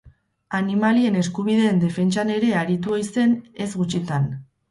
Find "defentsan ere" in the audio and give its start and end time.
1.83-2.49